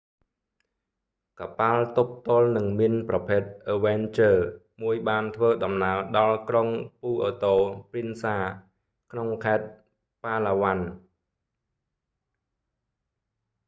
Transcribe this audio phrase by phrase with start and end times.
[1.39, 6.67] កប៉ាល់ទប់ទល់នឹងមីនប្រភេទអឹវែនជើរ avenger មួយបានធ្វើដំណើរដល់ក្រុង
[7.01, 7.55] ពូអឺតូ
[7.89, 8.61] ព្រីនសា puerto
[9.09, 9.65] princesa ក្នុងខេត្ត
[10.23, 11.05] ប៉ាឡាវ៉ាន់ palawan